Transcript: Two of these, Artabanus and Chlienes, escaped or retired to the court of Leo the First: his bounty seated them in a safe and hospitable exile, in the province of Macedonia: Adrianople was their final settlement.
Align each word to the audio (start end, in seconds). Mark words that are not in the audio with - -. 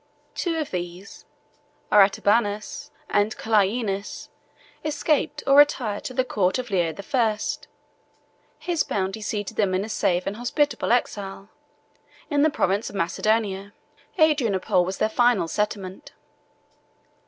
Two 0.33 0.57
of 0.57 0.71
these, 0.71 1.25
Artabanus 1.91 2.89
and 3.07 3.37
Chlienes, 3.37 4.29
escaped 4.83 5.43
or 5.45 5.57
retired 5.57 6.03
to 6.05 6.13
the 6.15 6.25
court 6.25 6.57
of 6.57 6.71
Leo 6.71 6.91
the 6.91 7.03
First: 7.03 7.67
his 8.57 8.81
bounty 8.81 9.21
seated 9.21 9.57
them 9.57 9.75
in 9.75 9.85
a 9.85 9.89
safe 9.89 10.25
and 10.25 10.37
hospitable 10.37 10.91
exile, 10.91 11.49
in 12.31 12.41
the 12.41 12.49
province 12.49 12.89
of 12.89 12.95
Macedonia: 12.95 13.73
Adrianople 14.19 14.83
was 14.83 14.97
their 14.97 15.07
final 15.07 15.47
settlement. 15.47 16.13